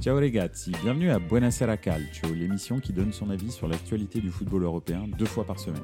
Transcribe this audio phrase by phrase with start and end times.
[0.00, 4.62] Ciao ragazzi, bienvenue à Buonasera Calcio, l'émission qui donne son avis sur l'actualité du football
[4.64, 5.82] européen deux fois par semaine.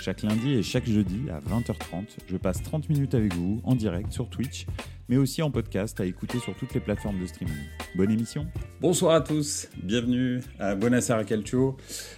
[0.00, 4.10] Chaque lundi et chaque jeudi à 20h30, je passe 30 minutes avec vous en direct
[4.10, 4.66] sur Twitch,
[5.08, 7.54] mais aussi en podcast à écouter sur toutes les plateformes de streaming.
[7.94, 8.46] Bonne émission
[8.80, 11.76] Bonsoir à tous, bienvenue à Buonasera Calcio.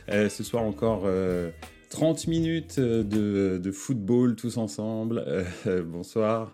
[0.09, 1.03] Euh, ce soir encore...
[1.05, 1.51] euh,
[1.91, 5.23] 30 minutes de, de football tous ensemble.
[5.29, 6.53] Euh, bonsoir.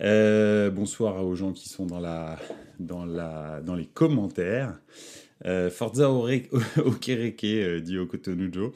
[0.00, 2.38] Euh, bonsoir aux gens qui sont dans, la,
[2.78, 4.78] dans, la, dans les commentaires.
[5.46, 6.10] Euh, Forza
[6.84, 8.74] Okereke, euh, dit Okotonujo.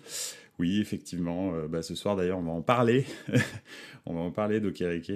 [0.58, 1.54] Oui, effectivement.
[1.54, 3.04] euh, bah, ce soir, d'ailleurs, on va en parler.
[4.06, 5.12] on va en parler d'Okereke.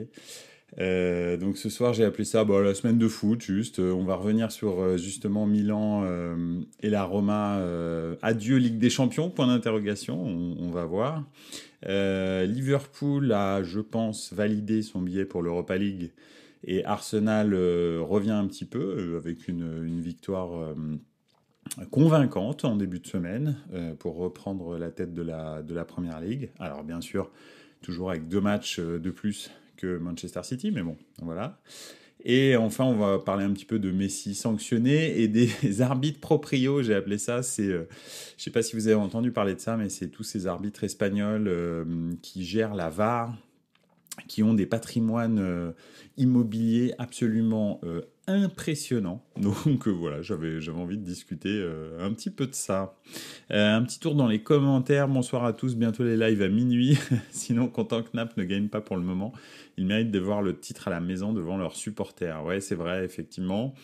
[0.79, 3.79] Donc ce soir j'ai appelé ça bah, la semaine de foot juste.
[3.79, 6.05] On va revenir sur justement Milan
[6.83, 7.63] et la Roma.
[8.21, 10.21] adieu Ligue des Champions Point d'interrogation.
[10.23, 11.25] On, on va voir.
[11.83, 16.11] Liverpool a, je pense, validé son billet pour l'Europa League
[16.66, 20.55] et Arsenal euh, revient un petit peu euh, avec une, victoire.
[20.57, 20.74] euh,
[21.91, 23.57] convaincante en début de semaine
[23.98, 26.51] pour reprendre la tête de la, de la Première Ligue.
[26.60, 27.29] Alors bien sûr,
[27.82, 31.59] toujours avec deux matchs de plus que Manchester City, mais bon, voilà.
[32.29, 36.82] Et enfin, on va parler un petit peu de Messi sanctionné et des arbitres proprio,
[36.82, 37.43] j'ai appelé ça.
[37.43, 37.85] C'est, euh,
[38.37, 40.82] je sais pas si vous avez entendu parler de ça, mais c'est tous ces arbitres
[40.82, 41.48] espagnols
[42.23, 43.32] qui gèrent la VAR,
[44.27, 45.73] qui ont des patrimoines euh,
[46.16, 49.24] immobiliers absolument euh, impressionnants.
[49.37, 51.65] Donc euh, voilà, j'avais envie de discuter
[51.99, 52.95] un petit peu de ça.
[53.51, 55.09] Un petit tour dans les commentaires.
[55.09, 55.77] Bonsoir à tous.
[55.77, 56.99] Bientôt les lives à minuit.
[57.30, 59.32] Sinon, content que Nap ne gagne pas pour le moment.
[59.79, 62.45] Ils méritent de voir le titre à la maison devant leurs supporters.
[62.45, 63.74] Ouais, c'est vrai, effectivement.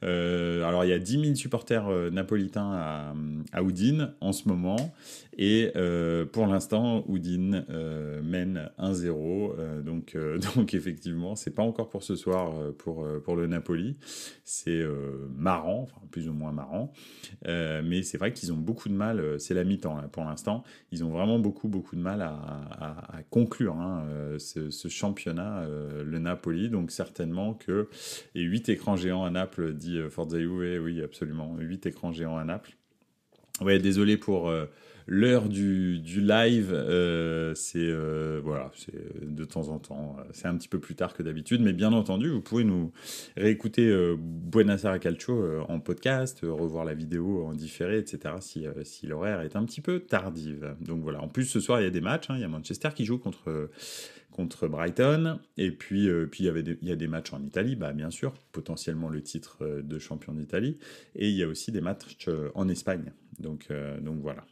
[0.00, 3.14] Alors, il y a 10 000 supporters napolitains à,
[3.52, 3.62] à
[4.20, 4.94] en ce moment.
[5.38, 9.54] Et euh, pour l'instant, Udine euh, mène 1-0.
[9.58, 10.16] Euh, donc,
[10.56, 13.96] donc, effectivement, c'est pas encore pour ce soir pour, pour le Napoli.
[14.44, 14.82] C'est
[15.34, 16.92] marrant, enfin, plus ou moins marrant.
[17.46, 19.40] Mais c'est vrai qu'ils ont beaucoup de mal.
[19.40, 20.64] C'est la mi-temps, là, pour l'instant.
[20.90, 24.04] Ils ont vraiment beaucoup, beaucoup de mal à, à- conclure hein,
[24.38, 25.66] ce, championnat,
[26.04, 26.68] le Napoli.
[26.68, 27.88] Donc, certainement que.
[28.34, 30.82] Et 8 écrans géants à Naples, dit Forza Juve.
[30.82, 31.56] Oui, absolument.
[31.58, 32.76] 8 écrans géants à Naples.
[33.60, 34.52] Ouais, désolé pour
[35.06, 36.72] l'heure du, du live.
[36.72, 40.16] euh, c'est euh, voilà, euh, de temps en temps.
[40.32, 42.92] C'est un petit peu plus tard que d'habitude, mais bien entendu, vous pouvez nous
[43.36, 48.34] réécouter euh, Buonasera Calcio euh, en podcast, revoir la vidéo en différé, etc.
[48.40, 50.74] Si, si l'horaire est un petit peu tardive.
[50.80, 51.20] Donc voilà.
[51.22, 52.30] En plus, ce soir, il y a des matchs.
[52.30, 52.34] hein.
[52.36, 53.70] Il y a Manchester qui joue contre
[54.30, 55.38] contre Brighton.
[55.58, 58.10] Et puis, puis il, y avait il y a des matchs en Italie, bah, bien
[58.10, 60.78] sûr, potentiellement le titre de champion d'Italie.
[61.14, 63.12] Et il y a aussi des matchs en Espagne.
[63.40, 63.68] Donc,
[64.00, 64.44] donc voilà.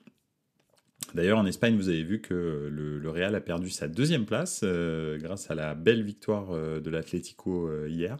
[1.15, 5.19] D'ailleurs, en Espagne, vous avez vu que le, Real a perdu sa deuxième place euh,
[5.19, 8.17] grâce à la belle victoire euh, de l'Atlético euh, hier.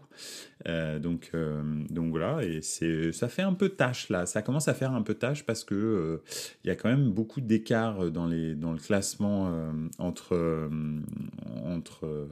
[1.01, 1.31] Donc,
[1.89, 4.27] donc voilà, et ça fait un peu tâche là.
[4.27, 6.21] Ça commence à faire un peu tâche parce que
[6.63, 9.51] il y a quand même beaucoup d'écart dans dans le classement
[9.97, 10.69] entre
[11.65, 12.27] entre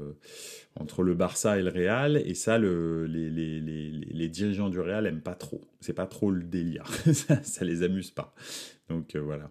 [0.76, 2.18] entre le Barça et le Real.
[2.18, 5.62] Et ça, le, les, les, les, les dirigeants du Real aiment pas trop.
[5.82, 6.86] C'est pas trop le délire.
[7.14, 8.36] ça, ça les amuse pas.
[8.90, 9.50] Donc euh, voilà.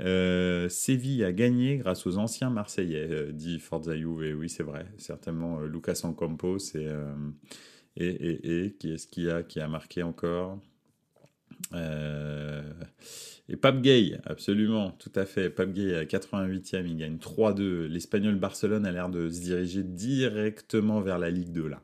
[0.00, 3.96] Euh, Séville a gagné grâce aux anciens Marseillais, euh, dit Forza.
[3.96, 4.86] Et oui, c'est vrai.
[4.96, 6.88] Certainement Lucas Ocampos et,
[7.96, 10.58] et, et, et qui est-ce qu'il a qui a marqué encore?
[13.48, 15.50] Et Pape Gay, absolument, tout à fait.
[15.50, 17.86] Pape Gay à 88e, il gagne 3-2.
[17.86, 21.82] L'Espagnol Barcelone a l'air de se diriger directement vers la Ligue 2 là.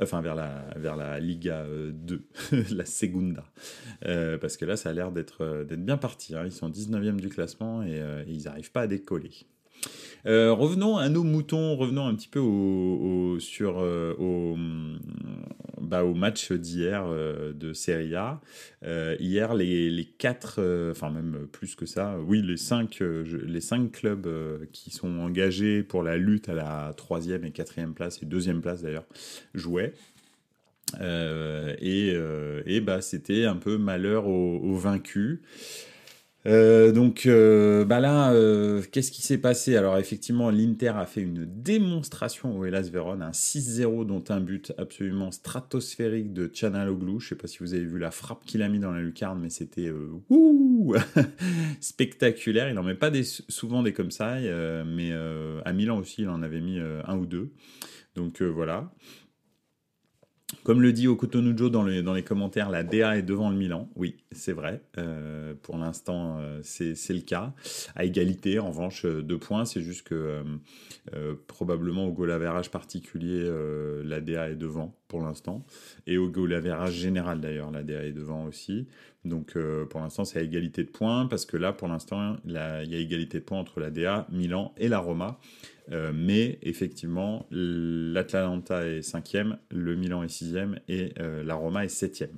[0.00, 2.26] Enfin, vers la, vers la Liga euh, 2,
[2.72, 3.44] la Segunda.
[4.04, 6.34] Euh, parce que là, ça a l'air d'être euh, bien parti.
[6.36, 6.42] hein.
[6.44, 9.30] Ils sont 19e du classement euh, et ils n'arrivent pas à décoller.
[10.26, 14.12] Euh, revenons à nos moutons, revenons un petit peu au, sur, euh,
[15.80, 18.40] bah, au match d'hier euh, de Serie A.
[19.20, 20.60] Hier, les, les quatre,
[20.90, 24.28] enfin même plus que ça, oui, les cinq, les cinq clubs
[24.72, 28.82] qui sont engagés pour la lutte à la troisième et quatrième place, et deuxième place
[28.82, 29.06] d'ailleurs,
[29.54, 29.92] jouaient.
[31.00, 32.16] Et
[32.66, 35.40] et bah, c'était un peu malheur aux vaincus.
[36.46, 39.76] Euh, donc euh, bah là, euh, qu'est-ce qui s'est passé?
[39.76, 44.72] Alors effectivement, l'Inter a fait une démonstration au Hellas Vérone, un 6-0 dont un but
[44.78, 47.18] absolument stratosphérique de Canaloglu.
[47.20, 49.40] Je sais pas si vous avez vu la frappe qu'il a mis dans la lucarne,
[49.40, 49.90] mais c'était
[51.80, 52.70] spectaculaire.
[52.70, 53.10] Il en met pas
[53.48, 54.36] souvent des comme ça,
[54.84, 55.12] mais
[55.64, 57.50] à Milan aussi, il en avait mis un ou deux.
[58.14, 58.92] Donc voilà.
[60.62, 63.88] Comme le dit Okotonujo dans les, dans les commentaires, la DA est devant le Milan.
[63.96, 64.80] Oui, c'est vrai.
[64.96, 67.52] Euh, pour l'instant, euh, c'est le cas.
[67.96, 69.64] À égalité, en revanche, euh, deux points.
[69.64, 70.42] C'est juste que
[71.48, 73.48] probablement au goal average particulier,
[74.04, 75.64] la DA est devant pour l'instant.
[76.06, 78.86] Et au goal average général d'ailleurs, la DA est devant aussi.
[79.24, 79.56] Donc
[79.90, 82.82] pour l'instant, c'est à égalité de points parce que là, pour l'instant, il y a
[82.82, 85.38] égalité de points entre la DA, Milan et la Roma.
[85.92, 91.88] Euh, mais effectivement, l'Atalanta est cinquième, le Milan est sixième et euh, la Roma est
[91.88, 92.36] septième.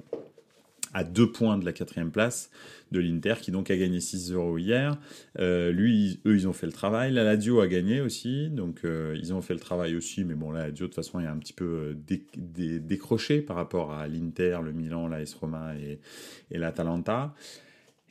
[0.95, 2.51] À deux points de la quatrième place
[2.93, 4.97] de l'Inter, qui donc a gagné 6-0 hier.
[5.39, 7.13] Euh, lui, eux, ils ont fait le travail.
[7.13, 10.25] La Lazio a gagné aussi, donc ils ont fait le travail aussi.
[10.25, 14.09] Mais bon, la Lazio, de toute façon, est un petit peu décroché par rapport à
[14.09, 16.01] l'Inter, le Milan, la S Roma et,
[16.51, 17.35] et l'Atalanta.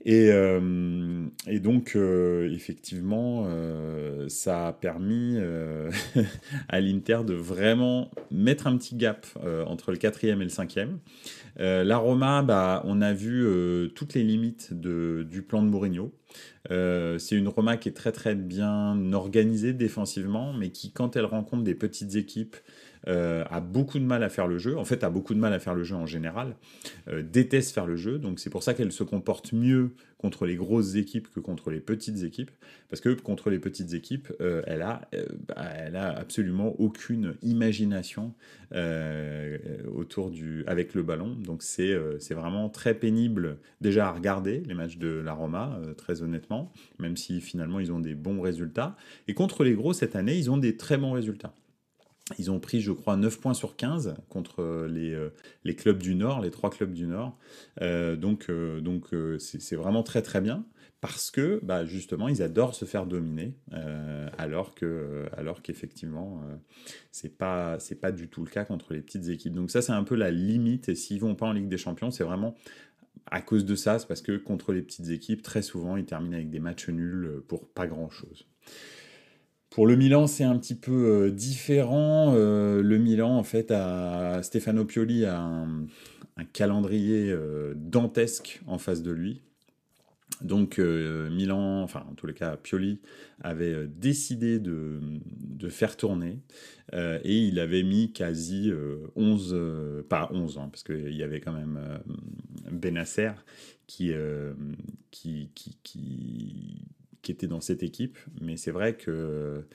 [0.05, 5.37] Et, euh, et, donc, euh, effectivement, euh, ça a permis
[6.69, 9.25] à l'Inter de vraiment mettre un petit gap
[9.65, 10.99] entre le quatrième et le cinquième.
[11.57, 13.45] la Roma, bah, on a vu
[13.95, 16.13] toutes les limites de, du plan de Mourinho.
[16.69, 21.63] c'est une Roma qui est très très bien organisée défensivement, mais qui, quand elle rencontre
[21.63, 22.55] des petites équipes,
[23.07, 25.53] euh, a beaucoup de mal à faire le jeu, en fait a beaucoup de mal
[25.53, 26.55] à faire le jeu en général,
[27.07, 30.55] euh, déteste faire le jeu, donc c'est pour ça qu'elle se comporte mieux contre les
[30.55, 32.51] grosses équipes que contre les petites équipes,
[32.89, 35.01] parce que contre les petites équipes, euh, elle, a,
[35.47, 38.33] bah, elle a absolument aucune imagination
[39.95, 44.73] autour du, avec le ballon, donc c'est c'est vraiment très pénible déjà à regarder les
[44.73, 48.97] matchs de la Roma, très honnêtement, même si finalement ils ont des bons résultats,
[49.27, 51.53] et contre les gros cette année, ils ont des très bons résultats.
[52.37, 55.29] Ils ont pris, je crois, 9 points sur 15 contre les, euh,
[55.63, 57.37] les clubs du Nord, les trois clubs du Nord.
[57.81, 59.07] Euh, donc, euh, donc
[59.39, 60.65] c'est vraiment très très bien
[60.99, 63.53] parce que bah, justement ils adorent se faire dominer
[64.37, 66.41] alors que alors qu'effectivement
[67.11, 69.53] c'est pas c'est pas du tout le cas contre les petites équipes.
[69.53, 70.89] Donc ça c'est un peu la limite.
[70.89, 72.55] Et s'ils vont pas en Ligue des Champions c'est vraiment
[73.27, 73.99] à cause de ça.
[73.99, 77.43] C'est parce que contre les petites équipes très souvent ils terminent avec des matchs nuls
[77.47, 78.47] pour pas grand chose
[79.69, 82.33] pour le Milan, c'est un petit peu euh, différent.
[82.35, 85.85] Euh, le Milan, en fait, a, Stefano Pioli a un,
[86.53, 89.41] calendrier euh, dantesque en face de lui.
[90.41, 92.99] Donc Milan, enfin en tous les cas Pioli
[93.41, 94.99] avait décidé de,
[95.69, 96.37] faire tourner
[96.93, 98.71] et il avait mis quasi
[99.15, 101.79] 11, pas 11 hein, parce qu'il y avait quand même
[102.69, 103.31] Benasser
[103.87, 104.11] qui,
[105.09, 105.49] qui
[105.81, 106.81] qui
[107.31, 109.65] était dans cette équipe, mais c'est vrai que,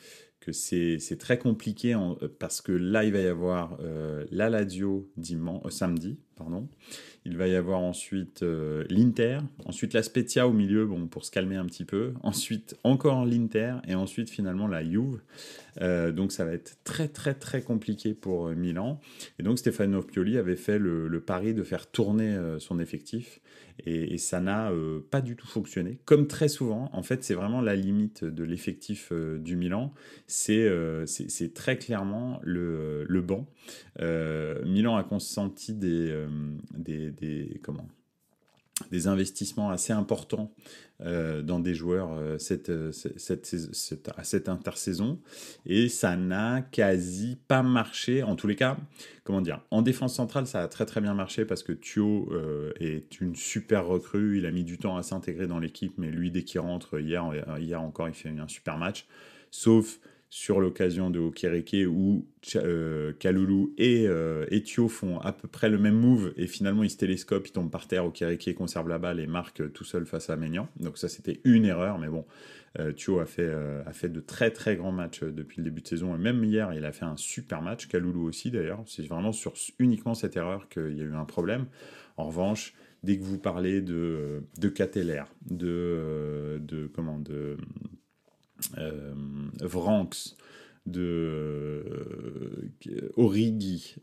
[0.43, 1.97] que c'est très compliqué
[2.41, 6.69] parce que là, il va y avoir euh, la Lazio dimanche, euh, samedi, pardon.
[7.25, 11.31] Il va y avoir ensuite euh, l'Inter, ensuite la Spezia au milieu, bon, pour se
[11.31, 12.13] calmer un petit peu.
[12.25, 15.21] Ensuite, encore l'Inter, et ensuite finalement la Juve.
[16.13, 19.01] donc ça va être très très très compliqué pour Milan.
[19.39, 23.41] Et donc Stefano Pioli avait fait le, pari de faire tourner son effectif
[23.87, 25.99] et, ça n'a euh, pas du tout fonctionné.
[26.05, 29.93] Comme très souvent, en fait, c'est vraiment la limite de l'effectif euh, du Milan.
[30.49, 33.47] Euh, c'est très clairement le, le banc.
[33.99, 36.27] Milan a consenti des,
[36.75, 37.89] des, des comment
[38.91, 40.53] des investissements assez importants
[41.03, 45.21] euh, dans des joueurs euh, cette, euh, cette, cette, à cette intersaison
[45.67, 48.23] et ça n'a quasi pas marché.
[48.23, 48.77] En tous les cas,
[49.25, 52.33] comment dire, en défense centrale, ça a très très bien marché parce que Thio
[52.81, 54.39] est une super recrue.
[54.39, 57.25] Il a mis du temps à s'intégrer dans l'équipe, mais lui, dès qu'il rentre, hier,
[57.59, 59.07] hier encore, il fait un super match.
[59.51, 60.01] Sauf
[60.33, 62.25] sur l'occasion de Okereke où
[62.57, 66.89] euh, Kalulu et, euh, Thio font à peu près le même move et finalement ils
[66.89, 70.31] se télescopent, ils tombent par terre, Okereke conserve la balle et marque tout seul face
[70.31, 70.69] à Maignan.
[70.81, 72.25] Donc ça c'était une erreur, mais bon,
[72.79, 73.53] euh, Thio a fait,
[73.85, 76.73] a fait de très très grands matchs depuis le début de saison et même hier
[76.73, 78.83] il a fait un super match, Kalulu aussi d'ailleurs.
[78.87, 81.67] C'est vraiment sur uniquement cette erreur qu'il y a eu un problème.
[82.17, 82.73] En revanche,
[83.03, 87.57] dès que vous parlez de, de Cateller, de, de, comment, de euh,
[89.61, 90.37] Vranx,
[90.85, 91.85] de
[92.89, 93.95] euh, Origi,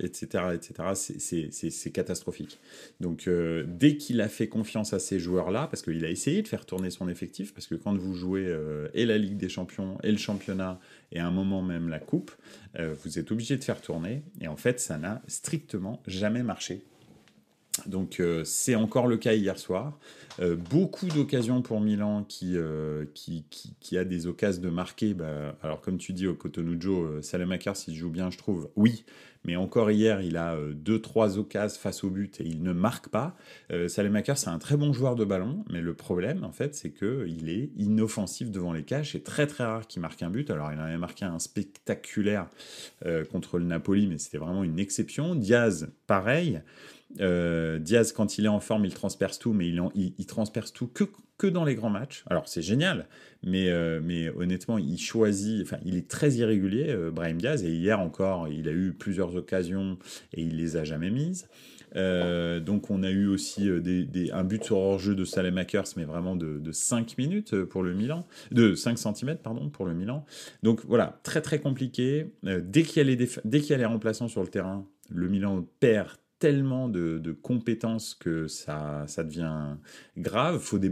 [0.00, 1.50] etc., etc.
[1.54, 2.58] C'est catastrophique.
[3.00, 6.48] Donc, euh, dès qu'il a fait confiance à ces joueurs-là, parce qu'il a essayé de
[6.48, 8.52] faire tourner son effectif, parce que quand vous jouez
[8.94, 10.80] et la Ligue des Champions et le championnat,
[11.12, 12.32] et à un moment même la Coupe,
[12.78, 14.22] vous êtes obligé de faire tourner.
[14.40, 16.82] Et en fait, ça n'a strictement jamais marché.
[17.88, 19.98] Donc c'est encore le cas hier soir.
[20.70, 22.56] beaucoup d'occasions pour Milan qui,
[23.14, 23.44] qui,
[23.80, 25.14] qui, a des occasions de marquer.
[25.14, 29.04] Bah, alors comme tu dis au Cotonou Joe, Salamaker s'il joue bien je trouve, oui,
[29.44, 33.08] mais encore hier, il a 2-3 euh, occasions face au but et il ne marque
[33.08, 33.36] pas.
[33.70, 36.90] Euh, Salemaker, c'est un très bon joueur de ballon, mais le problème, en fait, c'est
[36.90, 39.12] qu'il est inoffensif devant les cages.
[39.12, 40.50] C'est très très rare qu'il marque un but.
[40.50, 42.48] Alors, il en avait marqué un spectaculaire
[43.04, 45.34] euh, contre le Napoli, mais c'était vraiment une exception.
[45.34, 46.62] Diaz, pareil.
[47.20, 51.04] Euh, Diaz, quand il est en forme, il transperce tout, mais il, transperce tout que,
[51.38, 52.24] que dans les grands matchs.
[52.28, 53.06] Alors c'est génial,
[53.42, 57.72] mais, euh, mais honnêtement, il choisit, enfin, il est très irrégulier, euh, Brahim Diaz, et
[57.72, 59.98] hier encore, il a eu plusieurs occasions
[60.32, 61.48] et il les a jamais mises.
[61.94, 63.68] donc on a eu aussi
[64.32, 68.26] un but sur hors-jeu de Salemakers, mais vraiment de, de, 5 minutes pour le Milan,
[68.50, 70.24] de 5 cm pardon pour le Milan.
[70.62, 72.32] Donc voilà, très très compliqué.
[72.42, 77.36] dès qu'il y, y, a les remplaçants sur le terrain, le Milan perd tellement de,
[77.42, 79.76] compétences que ça, ça devient
[80.16, 80.58] grave.
[80.58, 80.90] Faut des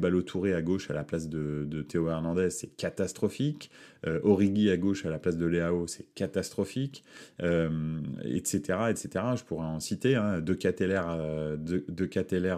[0.54, 3.70] à gauche à la place de Théo Hernandez, c'est catastrophique.
[4.06, 7.04] Euh, Origi à gauche à la place de Léao, c'est catastrophique,
[7.42, 8.58] euh, etc.,
[8.90, 9.24] etc.
[9.36, 10.16] Je pourrais en citer.
[10.16, 10.40] Hein.
[10.40, 11.56] De Cateller, euh,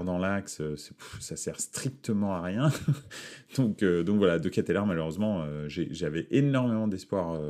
[0.05, 0.63] dans l'axe,
[1.21, 2.71] ça sert strictement à rien.
[3.57, 7.41] donc, donc voilà, De Cateller, malheureusement, j'avais énormément d'espoir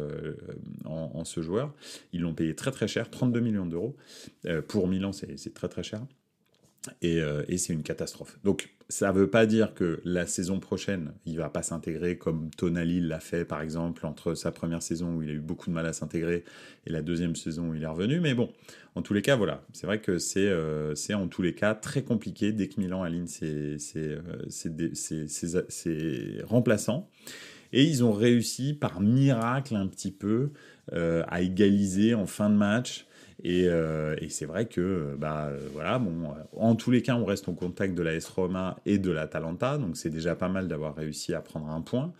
[0.84, 1.72] en, en, ce joueur.
[2.12, 3.96] Ils l'ont payé très très cher, 32 millions d'euros.
[4.68, 6.00] pour Milan, c'est très très cher.
[7.04, 8.38] Euh, et, c'est une catastrophe.
[8.44, 12.50] Donc ça ne veut pas dire que la saison prochaine, il va pas s'intégrer comme
[12.50, 15.74] Tonali l'a fait par exemple entre sa première saison où il a eu beaucoup de
[15.74, 16.44] mal à s'intégrer
[16.86, 18.20] et la deuxième saison où il est revenu.
[18.20, 18.52] Mais bon,
[18.94, 22.02] en tous les cas, voilà, c'est vrai que c'est euh, en tous les cas très
[22.02, 24.18] compliqué dès que Milan aligne ses, ses,
[25.86, 27.08] euh, remplaçants.
[27.72, 30.50] Et ils ont réussi par miracle un petit peu
[30.92, 33.06] à égaliser en fin de match.
[33.44, 37.54] Euh, et, c'est vrai que, bah, voilà, bon, en tous les cas, on reste en
[37.54, 40.94] contact de la S Roma et de la Talenta, donc c'est déjà pas mal d'avoir
[40.94, 42.12] réussi à prendre un point.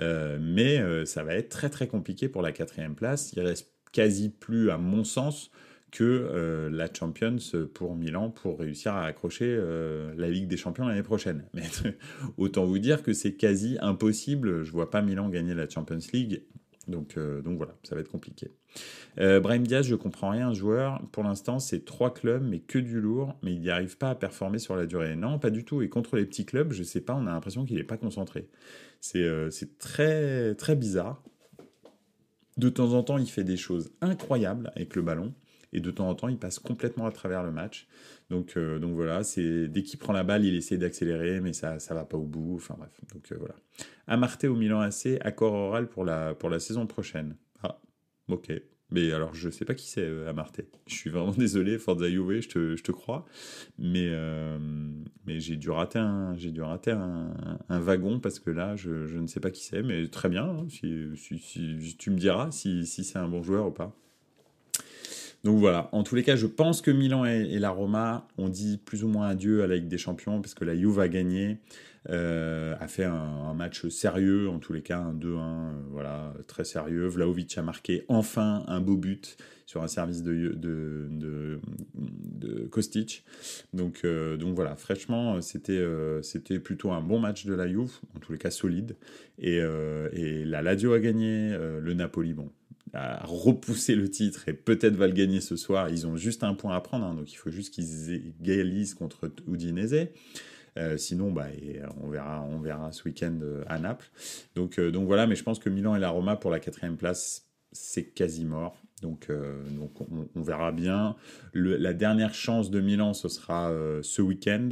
[0.00, 3.32] Euh, mais euh, ça va être très très compliqué pour la quatrième place.
[3.34, 5.50] Il reste quasi plus, à mon sens,
[5.90, 7.38] que la Champions
[7.72, 9.58] pour Milan pour réussir à accrocher
[10.18, 11.46] la Ligue des Champions l'année prochaine.
[11.54, 11.62] Mais
[12.36, 14.64] autant vous dire que c'est quasi impossible.
[14.64, 16.42] Je vois pas Milan gagner la Champions League
[16.88, 18.50] donc, euh, donc voilà, ça va être compliqué.
[19.18, 21.00] Euh, Brahim Diaz, je comprends rien, joueur.
[21.12, 24.14] Pour l'instant, c'est trois clubs, mais que du lourd, mais il n'y arrive pas à
[24.14, 25.14] performer sur la durée.
[25.16, 25.82] Non, pas du tout.
[25.82, 28.48] Et contre les petits clubs, je sais pas, on a l'impression qu'il n'est pas concentré.
[29.16, 31.22] Euh, c'est très, très bizarre.
[32.56, 35.32] De temps en temps, il fait des choses incroyables avec le ballon
[35.72, 37.86] et de temps en temps il passe complètement à travers le match.
[38.30, 41.78] Donc, euh, donc voilà, c'est dès qu'il prend la balle, il essaie d'accélérer, mais ça
[41.78, 42.56] ça va pas au bout.
[42.56, 43.54] Enfin bref, donc euh, voilà.
[44.06, 47.36] Amarté au Milan AC, accord oral pour la pour la saison prochaine.
[47.62, 47.80] Ah,
[48.28, 48.52] ok.
[48.90, 50.32] Mais alors, je sais pas qui c'est, euh.
[50.86, 53.26] Je suis vraiment désolé, Forza Juve, je te, je te crois.
[53.78, 54.10] Mais,
[55.26, 57.34] mais j'ai dû rater, un, dû rater un,
[57.68, 59.82] un, wagon parce que là, je, je ne sais pas qui c'est.
[59.82, 63.42] Mais très bien, hein, si, si, si, tu me diras si, si c'est un bon
[63.42, 63.94] joueur ou pas.
[65.44, 68.78] Donc voilà, en tous les cas, je pense que Milan et, la Roma ont dit
[68.84, 71.58] plus ou moins adieu à la Ligue des Champions, parce que la Juve a gagné,
[72.10, 76.64] euh, a fait un, match sérieux, en tous les cas un 2-1, euh, voilà, très
[76.64, 77.06] sérieux.
[77.06, 81.60] Vlaovic a marqué enfin un beau but sur un service de, de,
[82.70, 83.24] Kostic.
[83.72, 85.84] Donc, euh, donc voilà, fraîchement, c'était
[86.22, 88.96] c'était plutôt un bon match de la Juve, en tous les cas solide.
[89.38, 89.58] Et,
[90.12, 92.50] et la Lazio a gagné, le Napoli, bon,
[92.92, 95.88] à repousser le titre et peut-être va le gagner ce soir.
[95.90, 99.30] Ils ont juste un point à prendre, hein, donc il faut juste qu'ils égalisent contre
[99.46, 100.08] Udinese.
[100.78, 101.46] Euh, sinon, bah,
[102.00, 104.10] on, verra, on verra ce week-end euh, à Naples.
[104.54, 106.96] Donc, euh, donc voilà, mais je pense que Milan et la Roma pour la quatrième
[106.96, 108.80] place, c'est quasi mort.
[109.02, 109.30] Donc,
[109.78, 109.92] donc
[110.34, 111.14] on, verra bien.
[111.54, 114.70] la dernière chance de Milan, ce sera ce week-end,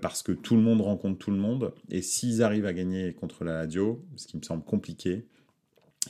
[0.00, 1.74] parce que tout le monde rencontre tout le monde.
[1.90, 5.26] Et s'ils arrivent à gagner contre la Lazio, ce qui me semble compliqué,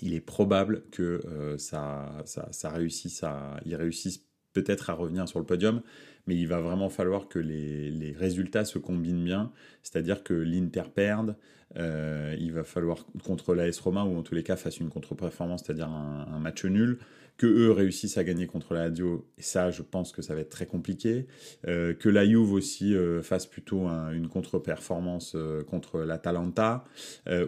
[0.02, 2.24] il est probable que euh, ça,
[2.64, 5.80] réussisse à, ils réussissent peut-être à revenir sur le podium,
[6.26, 11.36] mais il va vraiment falloir que les, résultats se combinent bien, c'est-à-dire que l'Inter perde,
[11.76, 15.62] euh, il va falloir contre l'AS Roma, ou en tous les cas fasse une contre-performance,
[15.64, 16.98] c'est-à-dire un, match nul,
[17.38, 20.50] que eux réussissent à gagner contre la et ça je pense que ça va être
[20.50, 21.26] très compliqué,
[21.66, 25.34] euh, que la Juve aussi fasse plutôt une contre-performance
[25.66, 26.84] contre l'Atalanta,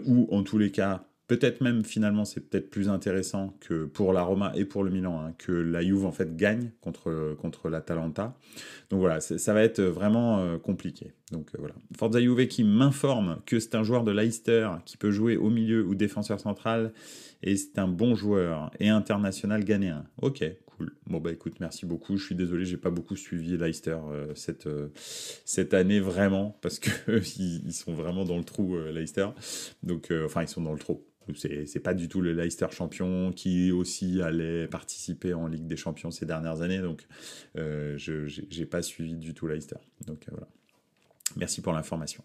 [0.07, 4.23] ou en tous les cas Peut-être même finalement c'est peut-être plus intéressant que pour la
[4.23, 8.37] Roma et pour le Milan hein, que la Juve en fait gagne contre contre l'Atalanta.
[8.91, 11.13] Donc voilà, ça va être vraiment euh, compliqué.
[11.33, 15.11] Donc euh, voilà, Forza Juve qui m'informe que c'est un joueur de Leicester qui peut
[15.11, 16.93] jouer au milieu ou défenseur central
[17.43, 20.05] et c'est un bon joueur et international ghanéen.
[20.21, 20.45] Ok,
[20.77, 20.93] Cool.
[21.07, 22.17] Bon bah écoute, merci beaucoup.
[22.17, 23.97] Je suis désolé, j'ai pas beaucoup suivi Leicester
[24.35, 24.69] cette
[25.45, 26.91] cette année vraiment parce que
[27.39, 29.29] ils, sont vraiment dans le trou Leicester.
[29.85, 31.05] Donc enfin ils sont dans le trou.
[31.35, 36.11] C'est pas du tout le Leicester champion qui aussi allait participer en Ligue des Champions
[36.11, 36.81] ces dernières années.
[36.81, 37.07] Donc,
[37.57, 39.77] euh, je n'ai pas suivi du tout Leicester.
[40.07, 40.49] Donc, voilà.
[41.37, 42.23] Merci pour l'information.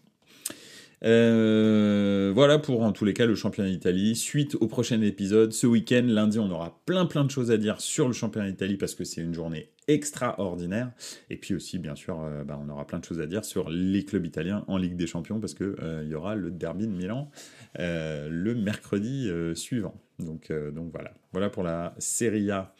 [1.02, 4.14] Euh, voilà pour en tous les cas le championnat d'Italie.
[4.14, 7.80] Suite au prochain épisode, ce week-end, lundi, on aura plein plein de choses à dire
[7.80, 10.92] sur le championnat d'Italie parce que c'est une journée extraordinaire.
[11.28, 13.70] Et puis aussi, bien sûr, euh, bah, on aura plein de choses à dire sur
[13.70, 16.92] les clubs italiens en Ligue des Champions parce qu'il il y aura le derby de
[16.92, 17.30] Milan
[17.78, 19.94] euh, le mercredi euh, suivant.
[20.18, 21.12] Donc, euh, donc voilà.
[21.32, 22.74] Voilà pour la Serie A.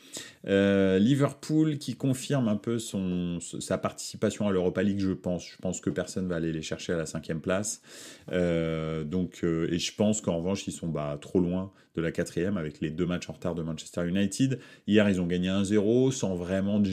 [0.45, 5.47] Liverpool qui confirme un peu son, sa participation à l'Europa League, je pense.
[5.47, 7.81] Je pense que personne va aller les chercher à la cinquième place.
[8.29, 12.81] donc, et je pense qu'en revanche, ils sont bah, trop loin de la quatrième avec
[12.81, 14.59] les deux matchs en retard de Manchester United.
[14.88, 16.88] Hier, ils ont gagné 1-0 sans vraiment de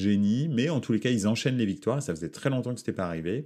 [0.49, 2.01] mais en tous les cas, ils enchaînent les victoires.
[2.01, 3.45] Ça faisait très longtemps que ce n'était pas arrivé.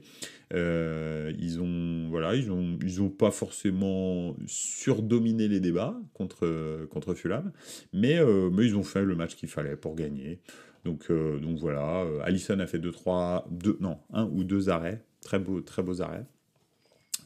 [0.53, 7.13] Euh, ils ont voilà, ils ont ils ont pas forcément surdominé les débats contre contre
[7.13, 7.51] Fulham,
[7.93, 10.39] mais euh, mais ils ont fait le match qu'il fallait pour gagner.
[10.83, 15.03] Donc euh, donc voilà, Allison a fait deux trois deux non un ou deux arrêts,
[15.21, 16.25] très beaux très beaux arrêts.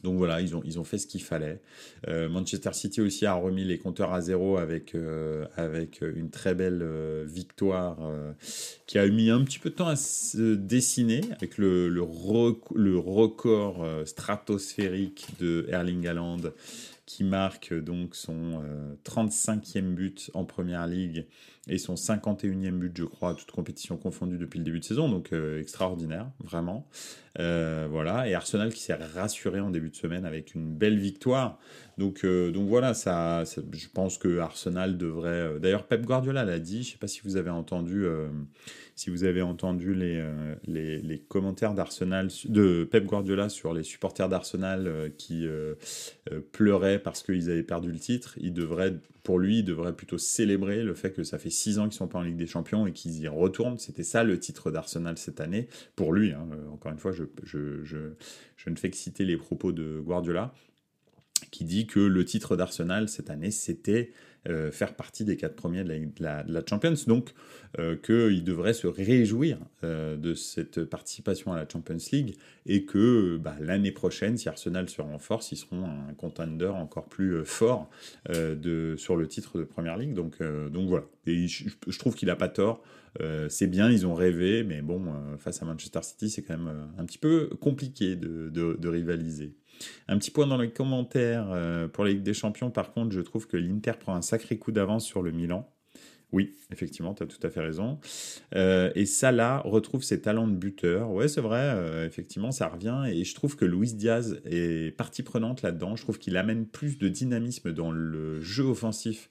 [0.06, 1.58] Donc voilà, ils ont, fait ce qu'il fallait.
[2.06, 5.46] Euh, Manchester City aussi a remis les compteurs à zéro avec, euh,
[6.00, 7.98] une très belle euh, victoire
[8.86, 15.26] qui a mis un petit peu de temps à se dessiner avec le record stratosphérique
[15.40, 16.52] de Erling Haaland
[17.06, 18.62] qui marque donc son
[19.04, 21.26] 35e but en Première Ligue
[21.68, 25.32] et son 51e but, je crois, toute compétition confondue depuis le début de saison, donc
[25.32, 26.88] extraordinaire, vraiment.
[27.38, 31.58] Euh, voilà, et Arsenal qui s'est rassuré en début de semaine avec une belle victoire.
[31.98, 35.28] Donc, euh, donc voilà, ça, je pense que Arsenal devrait.
[35.28, 36.82] Euh, d'ailleurs, Pep Guardiola l'a dit.
[36.82, 38.06] Je ne sais pas si vous avez entendu,
[38.96, 40.24] si vous avez entendu les,
[40.66, 45.46] les commentaires d'Arsenal, de Pep Guardiola sur les supporters d'Arsenal qui
[46.52, 48.34] pleuraient parce qu'ils avaient perdu le titre.
[48.40, 51.84] Il devrait, pour lui, il devrait plutôt célébrer le fait que ça fait six ans
[51.84, 53.78] qu'ils sont pas en Ligue des Champions et qu'ils y retournent.
[53.78, 55.68] C'était ça le titre d'Arsenal cette année.
[55.94, 57.24] Pour lui, hein, encore une fois, je,
[58.66, 60.54] ne fais que citer les propos de Guardiola,
[61.50, 64.12] qui dit que le titre d'Arsenal cette année, c'était
[64.48, 67.32] euh, faire partie des quatre premiers de la, Champions, donc
[67.78, 73.38] euh, qu'il devrait se réjouir euh, de cette participation à la Champions League et que
[73.38, 77.90] bah, l'année prochaine, si Arsenal se renforce, ils seront un contender encore plus fort
[78.28, 80.14] de, sur le titre de Première Ligue.
[80.14, 81.04] Donc, donc voilà.
[81.26, 82.82] Et je, trouve qu'il n'a pas tort.
[83.48, 87.04] c'est bien, ils ont rêvé, mais bon, face à Manchester City, c'est quand même un
[87.04, 89.54] petit peu compliqué de rivaliser.
[90.08, 93.20] Un petit point dans les commentaires euh, pour la Ligue des Champions, par contre, je
[93.20, 95.70] trouve que l'Inter prend un sacré coup d'avance sur le Milan.
[96.32, 98.00] Oui, effectivement, tu as tout à fait raison.
[98.54, 101.10] Euh, et Salah retrouve ses talents de buteur.
[101.10, 103.04] Ouais, c'est vrai, euh, effectivement, ça revient.
[103.08, 105.94] Et je trouve que Luis Diaz est partie prenante là-dedans.
[105.94, 109.30] Je trouve qu'il amène plus de dynamisme dans le jeu offensif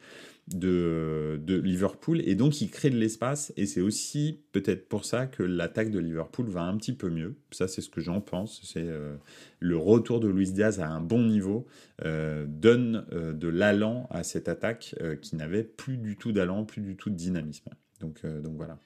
[0.54, 5.42] de, Liverpool et donc il crée de l'espace et c'est aussi peut-être pour ça que
[5.42, 7.36] l'attaque de Liverpool va un petit peu mieux.
[7.52, 8.62] Ça c'est ce que j'en pense.
[8.64, 9.16] C'est euh,
[9.60, 11.66] le retour de Luis Diaz à un bon niveau
[12.04, 16.82] euh, donne euh, de l'allant à cette attaque qui n'avait plus du tout d'allant, plus
[16.82, 17.70] du tout de dynamisme.
[18.02, 18.78] Donc, donc voilà.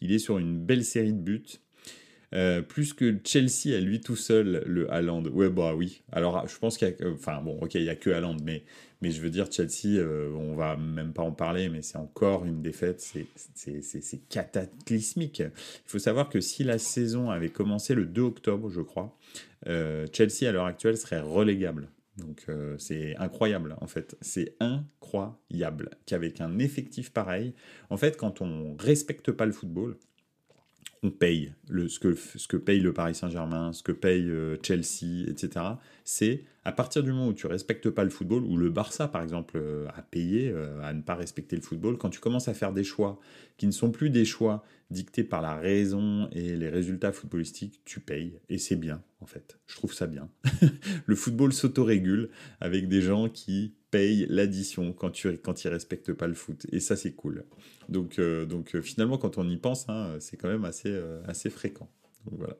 [0.00, 1.60] Il est sur une belle série de buts.
[2.68, 5.24] plus que Chelsea à lui tout seul, le Haaland.
[5.24, 6.02] Ouais, bah oui.
[6.12, 7.10] Alors, je pense qu'il y a.
[7.10, 8.62] Enfin, bon, ok, il n'y a que Haaland, mais
[9.02, 12.44] mais je veux dire, Chelsea, euh, on va même pas en parler, mais c'est encore
[12.44, 13.00] une défaite,
[13.54, 15.40] c'est cataclysmique.
[15.40, 15.50] Il
[15.90, 19.18] faut savoir que si la saison avait commencé le 2 octobre, je crois,
[19.66, 21.88] euh, Chelsea à l'heure actuelle serait relégable.
[22.16, 27.54] Donc euh, c'est incroyable en fait, c'est incroyable qu'avec un effectif pareil,
[27.88, 29.96] en fait quand on respecte pas le football,
[31.02, 34.56] on paye le, ce, que, ce que paye le Paris Saint-Germain, ce que paye euh,
[34.62, 35.64] Chelsea, etc.
[36.04, 39.22] C'est à partir du moment où tu respectes pas le football, ou le Barça par
[39.22, 42.54] exemple euh, a payé euh, à ne pas respecter le football, quand tu commences à
[42.54, 43.18] faire des choix
[43.56, 48.00] qui ne sont plus des choix dictés par la raison et les résultats footballistiques, tu
[48.00, 48.38] payes.
[48.48, 49.58] Et c'est bien en fait.
[49.66, 50.28] Je trouve ça bien.
[51.06, 56.26] le football s'autorégule avec des gens qui paye l'addition quand, tu, quand ils respectent pas
[56.26, 56.66] le foot.
[56.72, 57.44] Et ça, c'est cool.
[57.88, 61.90] Donc, euh, donc finalement, quand on y pense, hein, c'est quand même assez, assez fréquent.
[62.26, 62.56] voilà.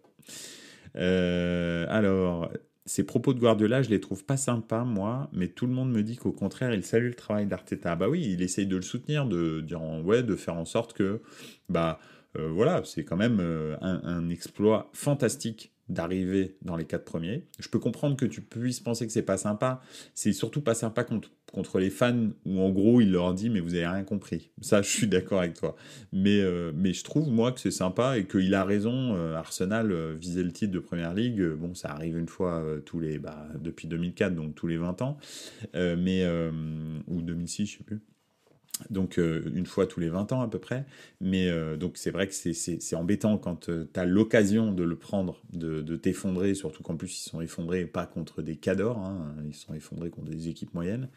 [1.89, 2.51] alors,
[2.85, 6.03] ces propos de Guardiola, je les trouve pas sympas, moi, mais tout le monde me
[6.03, 7.95] dit qu'au contraire, il salue le travail d'Arteta.
[7.97, 11.21] Bah oui, il essaye de le soutenir, de dire ouais, de faire en sorte que,
[11.69, 12.01] bah,
[12.35, 13.41] voilà, c'est quand même
[13.81, 17.47] un, un, exploit fantastique d'arriver dans les quatre premiers.
[17.59, 19.81] Je peux comprendre que tu puisses penser que c'est pas sympa.
[20.15, 23.61] C'est surtout pas sympa quand, contre les fans où en gros il leur dit mais
[23.61, 24.51] vous avez rien compris.
[24.61, 25.77] Ça, je suis d'accord avec toi.
[26.13, 29.15] Mais, euh, je trouve moi que c'est sympa et qu'il a raison.
[29.15, 31.43] Euh, Arsenal euh, visait le titre de Première Ligue.
[31.43, 35.19] Bon, ça arrive une fois tous les bah, depuis 2004 donc tous les 20 ans,
[35.75, 36.27] mais
[37.07, 38.01] ou 2006, je sais plus
[38.91, 40.85] donc euh, une fois tous les 20 ans à peu près.
[41.21, 44.97] Mais euh, donc c'est vrai que c'est embêtant quand euh, tu as l'occasion de le
[44.97, 49.55] prendre, de, t'effondrer, surtout qu'en plus ils sont effondrés pas contre des cadors, hein, ils
[49.55, 51.09] sont effondrés contre des équipes moyennes.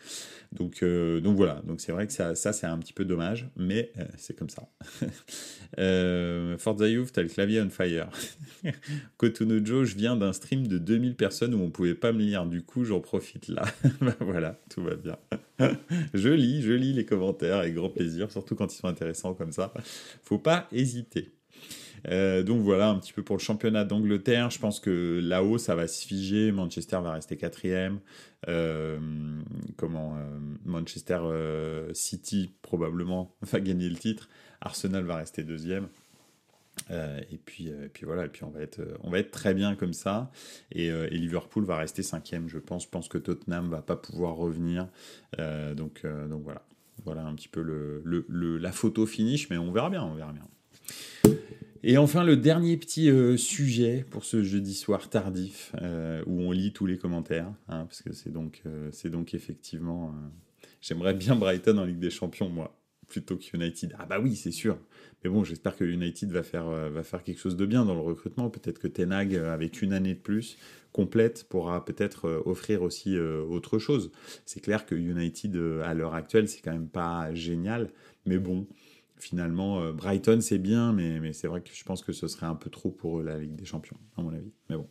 [0.52, 3.92] Donc, donc voilà, donc c'est vrai que ça, ça c'est un petit peu dommage, mais
[4.18, 4.68] c'est comme ça.
[6.58, 8.10] Forza Youth, t'as le clavier on fire.
[9.18, 12.46] Cotonou Joe, je viens d'un stream de 2000 personnes où on pouvait pas me lire,
[12.46, 13.64] du coup j'en profite là.
[14.02, 15.18] Bah, voilà, tout va bien.
[16.14, 19.52] je lis, je lis les commentaires avec grand plaisir, surtout quand ils sont intéressants comme
[19.52, 19.74] ça.
[20.24, 21.32] Faut pas hésiter.
[22.08, 24.50] Euh, donc voilà un petit peu pour le championnat d'Angleterre.
[24.52, 26.52] Je pense que là-haut ça va se figer.
[26.52, 28.00] Manchester va rester quatrième.
[28.48, 29.00] Euh,
[29.76, 31.20] comment euh, Manchester
[31.94, 34.30] City probablement va gagner le titre.
[34.62, 35.88] Arsenal va rester deuxième.
[36.92, 39.54] Euh, et puis, euh, puis voilà, et puis on va être, on va être très
[39.54, 40.32] bien comme ça.
[40.72, 42.84] Et, euh, et Liverpool va rester cinquième, je pense.
[42.84, 44.88] Je pense que Tottenham va pas pouvoir revenir.
[45.38, 46.62] donc, donc voilà,
[47.06, 50.48] voilà un petit peu le, la photo finish, mais on verra bien, on verra bien.
[51.84, 55.72] Et enfin, le dernier petit sujet pour ce jeudi soir tardif,
[56.26, 60.14] où on lit tous les commentaires, hein, parce que c'est donc, c'est donc effectivement,
[60.82, 62.76] j'aimerais bien Brighton en Ligue des Champions, moi,
[63.08, 63.96] plutôt que United.
[64.00, 64.78] Ah bah oui, c'est sûr.
[65.24, 68.50] Mais bon, j'espère que United va faire, euh, quelque chose de bien dans le recrutement.
[68.50, 70.58] Peut-être que Tenag, euh, avec une année de plus
[70.92, 74.12] complète, pourra peut-être euh, offrir aussi autre chose.
[74.46, 77.90] C'est clair que United, à l'heure actuelle, c'est quand même pas génial.
[78.26, 78.68] Mais bon,
[79.18, 82.56] finalement, Brighton, c'est bien, mais, mais c'est vrai que je pense que ce serait un
[82.56, 84.52] peu trop pour la Ligue des Champions, à mon avis.
[84.70, 84.88] Mais bon.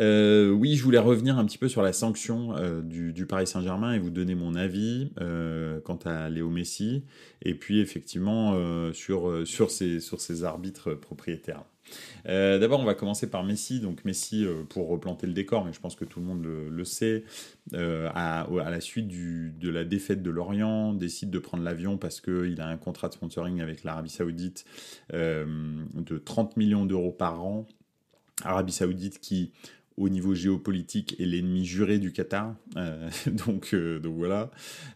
[0.00, 3.92] Euh, oui, je voulais revenir un petit peu sur la sanction euh, du, Paris Saint-Germain
[3.92, 7.04] et vous donner mon avis euh, quant à Léo Messi
[7.42, 8.54] et puis effectivement
[8.92, 11.64] sur, sur, ces, sur ces arbitres propriétaires.
[12.24, 13.80] D'abord, on va commencer par Messi.
[13.80, 17.24] Donc Messi, pour replanter le décor, mais je pense que tout le monde le, sait,
[17.72, 22.68] à, la suite de la défaite de Lorient, décide de prendre l'avion parce qu'il a
[22.68, 24.64] un contrat de sponsoring avec l'Arabie Saoudite
[25.12, 27.66] de 30 millions d'euros par an.
[28.44, 29.52] Arabie Saoudite qui
[30.00, 32.54] au niveau géopolitique est l'ennemi juré du Qatar.
[32.76, 34.50] Euh, donc, euh, donc voilà,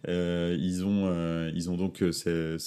[0.09, 1.05] euh, ils ont,
[1.55, 2.03] ils ont donc,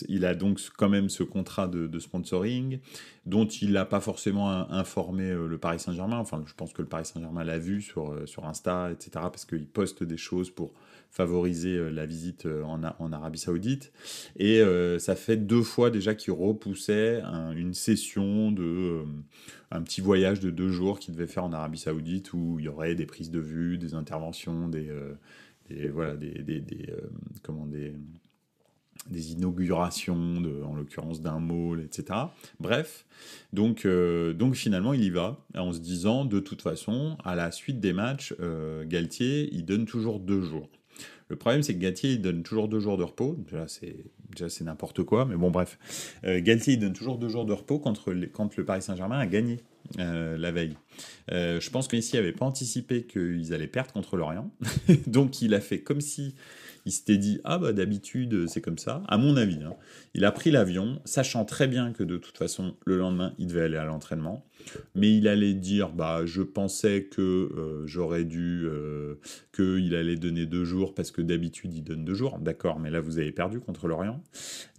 [0.08, 2.80] il a donc quand même ce contrat de, sponsoring
[3.26, 6.20] dont il n'a pas forcément informé le Paris Saint-Germain.
[6.20, 9.10] Enfin, je pense que le Paris Saint-Germain l'a vu sur sur Insta, etc.
[9.14, 10.74] Parce qu'il poste des choses pour
[11.12, 13.92] favoriser la visite en, en Arabie Saoudite.
[14.38, 14.62] Et
[15.00, 17.22] ça fait deux fois déjà qu'il repoussait
[17.56, 19.04] une session de
[19.72, 22.70] un petit voyage de deux jours qu'il devait faire en Arabie Saoudite où il y
[22.70, 25.16] aurait des prises de vue, des interventions, des, euh,
[25.92, 27.02] voilà, des, euh,
[27.44, 27.94] comment des
[29.12, 32.20] des inaugurations, en l'occurrence d'un mall, etc.
[32.60, 33.06] Bref,
[33.54, 37.52] donc, euh, donc finalement il y va, en se disant de toute façon, à la
[37.52, 38.34] suite des matchs,
[38.86, 40.68] Galtier, il donne toujours deux jours.
[41.30, 43.36] Le problème, c'est que Galtier, donne toujours deux jours de repos.
[43.38, 43.96] Déjà, c'est,
[44.32, 45.78] déjà, c'est n'importe quoi, mais bon, bref.
[46.24, 49.60] Euh, Galtier, donne toujours deux jours de repos contre quand le Paris Saint-Germain a gagné
[50.00, 50.78] euh, la veille.
[51.32, 54.50] Euh, je pense qu'ici, il n'avait pas anticipé qu'ils allaient perdre contre Lorient.
[55.08, 56.36] Donc, il a fait comme si
[56.88, 59.76] il s'était dit ah bah d'habitude c'est comme ça à mon avis hein.
[60.14, 63.62] il a pris l'avion sachant très bien que de toute façon le lendemain il devait
[63.62, 64.46] aller à l'entraînement.
[64.96, 69.16] Mais il allait dire bah je pensais que euh, j'aurais dû euh,
[69.54, 72.40] qu'il allait donner deux jours parce que d'habitude il donne deux jours.
[72.40, 74.22] D'accord mais là vous avez perdu contre l'Orient.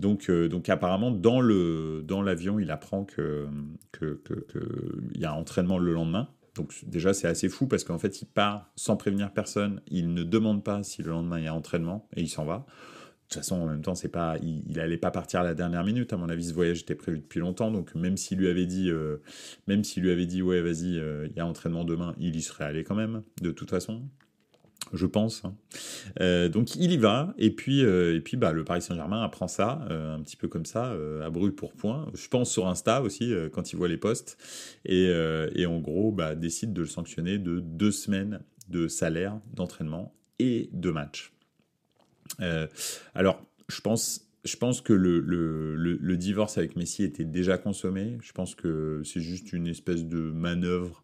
[0.01, 3.47] Donc euh, donc apparemment dans le dans l'avion il apprend que
[3.93, 4.59] que, que, que
[5.15, 8.27] il y a entraînement le lendemain donc déjà c'est assez fou parce qu'en fait il
[8.27, 12.09] part sans prévenir personne, il ne demande pas si le lendemain il y a entraînement
[12.15, 12.67] et il s'en va.
[13.29, 15.85] De toute façon, en même temps, c'est pas, il, n'allait pas partir à la dernière
[15.85, 16.15] minute.
[16.15, 17.71] À mon avis, ce voyage était prévu depuis longtemps.
[17.71, 19.19] Donc, même s'il lui avait dit, euh,
[19.67, 22.41] même s'il lui avait dit, ouais, vas-y, euh, il y a entraînement demain, il y
[22.41, 24.01] serait allé quand même, de toute façon
[24.93, 25.45] je pense.
[25.45, 25.55] Hein.
[26.21, 29.87] Euh, donc il y va, et puis, et puis bah, le Paris Saint-Germain apprend ça,
[29.91, 32.11] un petit peu comme ça, à brûle pour point.
[32.15, 34.37] Je pense sur Insta aussi, quand il voit les posts,
[34.85, 35.11] et,
[35.55, 40.69] et en gros bah, décide de le sanctionner de deux semaines de salaire, d'entraînement et
[40.73, 41.33] de match.
[42.41, 42.67] Euh,
[43.15, 48.17] alors, je pense je pense que le, le, le, divorce avec Messi était déjà consommé.
[48.23, 51.03] Je pense que c'est juste une espèce de manœuvre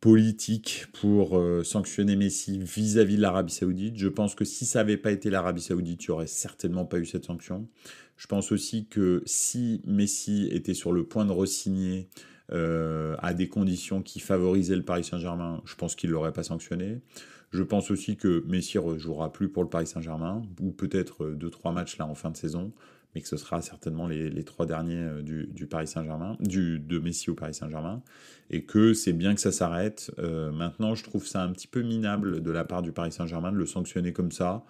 [0.00, 3.96] politique pour euh, sanctionner Messi vis-à-vis de l'Arabie Saoudite.
[3.96, 6.98] Je pense que si ça n'avait pas été l'Arabie Saoudite, il n'y aurait certainement pas
[6.98, 7.68] eu cette sanction.
[8.16, 12.08] Je pense aussi que si Messi était sur le point de re-signer
[12.50, 17.02] à des conditions qui favorisaient le Paris Saint-Germain, je pense qu'il ne l'aurait pas sanctionné.
[17.50, 21.50] Je pense aussi que Messi ne jouera plus pour le Paris Saint-Germain, ou peut-être deux,
[21.50, 22.72] trois matchs là en fin de saison
[23.14, 27.34] mais que ce sera certainement les, trois derniers euh, du, Paris Saint-Germain, de Messi au
[27.34, 28.02] Paris Saint-Germain,
[28.50, 30.10] et que c'est bien que ça s'arrête.
[30.18, 33.52] Euh, maintenant, je trouve ça un petit peu minable de la part du Paris Saint-Germain
[33.52, 34.64] de le sanctionner comme ça.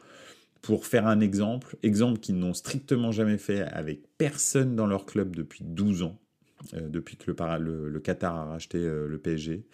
[0.63, 5.37] Pour faire un exemple, exemple qu'ils n'ont strictement jamais fait avec personne dans leur club
[5.37, 6.19] depuis 12 ans,
[6.75, 9.65] euh, depuis que le, Qatar a racheté le PSG.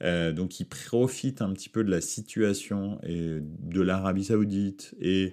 [0.00, 5.32] Donc ils profitent un petit peu de la situation et de l'Arabie Saoudite et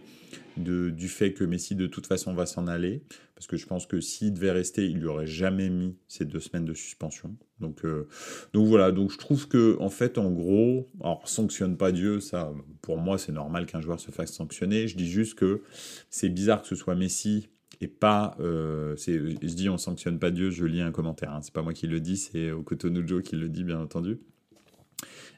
[0.58, 3.04] du fait que Messi de toute façon va s'en aller,
[3.36, 6.40] parce que je pense que s'il devait rester, il lui aurait jamais mis ces deux
[6.40, 7.36] semaines de suspension.
[7.60, 8.08] Donc, euh,
[8.54, 12.54] donc voilà, donc je trouve que en fait, en gros, alors sanctionne pas Dieu, ça,
[12.82, 14.88] pour moi, c'est normal qu'un joueur se fasse sanctionner.
[14.88, 15.62] Je dis juste que
[16.10, 17.50] c'est bizarre que ce soit Messi
[17.82, 21.42] et pas, euh, je dis on sanctionne pas Dieu, je lis un commentaire, hein.
[21.42, 24.20] c'est pas moi qui le dis, c'est Okotonujo qui le dit bien entendu.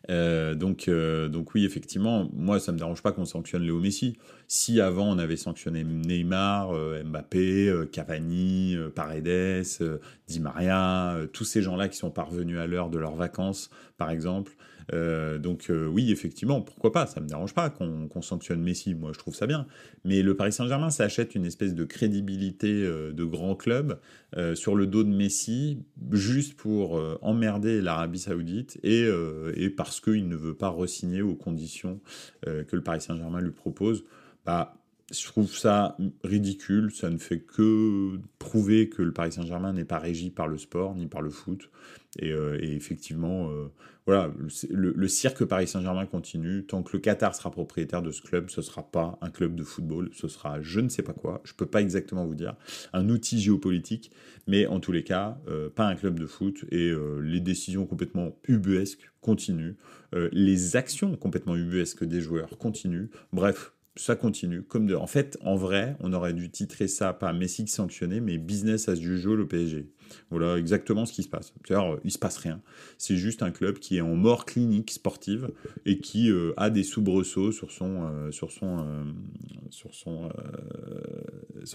[0.10, 4.18] Euh, donc, euh, donc oui, effectivement, moi, ça me dérange pas qu'on sanctionne Léo Messi.
[4.48, 9.66] Si avant, on avait sanctionné Neymar, euh, Mbappé, Cavani, Paredes,
[10.28, 14.58] Di Maria, tous ces gens-là qui sont parvenus à l'heure de leurs vacances, par exemple,
[14.94, 18.96] euh, donc euh, oui, effectivement, pourquoi pas Ça me dérange pas qu'on sanctionne Messi.
[18.96, 19.68] Moi, je trouve ça bien.
[20.06, 24.00] Mais le Paris Saint-Germain s'achète une espèce de crédibilité euh, de grand club
[24.56, 29.08] sur le dos de Messi, juste pour emmerder l'Arabie Saoudite et,
[29.56, 32.02] et parce qu'il ne veut pas resigner aux conditions
[32.46, 34.04] que le Paris Saint-Germain lui propose.
[34.46, 34.76] Bah,
[35.12, 36.92] je trouve ça ridicule.
[36.94, 40.96] Ça ne fait que prouver que le Paris Saint-Germain n'est pas régi par le sport
[40.96, 41.70] ni par le foot.
[42.20, 43.52] Et, effectivement,
[44.08, 44.32] voilà,
[44.70, 46.66] le, cirque Paris Saint-Germain continue.
[46.66, 49.54] Tant que le Qatar sera propriétaire de ce club, ce ne sera pas un club
[49.54, 52.34] de football, ce sera je ne sais pas quoi, je ne peux pas exactement vous
[52.34, 52.56] dire,
[52.94, 54.12] un outil géopolitique,
[54.48, 57.86] mais en tous les cas, euh, pas un club de foot, et euh, les décisions
[57.86, 59.76] complètement ubuesques continuent,
[60.16, 64.64] euh, les actions complètement ubuesques des joueurs continuent, bref, ça continue.
[64.64, 64.96] Comme de...
[64.96, 69.00] En fait, en vrai, on aurait dû titrer ça pas Messi sanctionné, mais business as
[69.00, 69.90] usual au PSG.
[70.30, 71.54] Voilà exactement ce qui se passe.
[71.66, 72.62] C'est-à-dire, il se passe rien.
[72.98, 75.50] C'est juste un club qui est en mort clinique sportive
[75.86, 79.04] et qui euh, a des soubresauts sur son, euh, sur euh,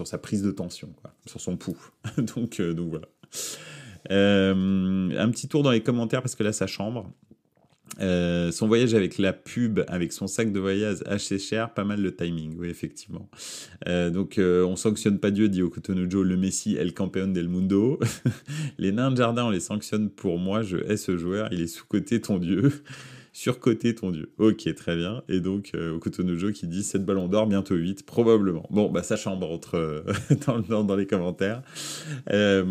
[0.05, 0.95] sa prise de tension,
[1.27, 1.91] sur son pouls.
[2.17, 3.09] donc, donc voilà.
[4.11, 7.11] un petit tour dans les commentaires parce que là, ça chambre.
[8.01, 12.01] Euh, son voyage avec la pub, avec son sac de voyage assez cher, pas mal
[12.01, 13.29] le timing, oui, effectivement.
[13.87, 18.01] Euh, donc, euh, on sanctionne pas Dieu, dit Cotonou le Messi, El Campeón del Mundo.
[18.79, 21.67] les nains de jardin, on les sanctionne pour moi, je hais ce joueur, il est
[21.67, 22.73] sous-côté ton Dieu
[23.33, 24.31] surcoté ton dieu.
[24.39, 25.23] Ok, très bien.
[25.29, 28.67] Et donc, euh, Okutonojo qui dit 7 ballons d'or, bientôt 8, probablement.
[28.71, 30.03] Bon, bah ça chambre entre, euh,
[30.69, 31.63] dans, les commentaires.
[32.31, 32.63] Euh,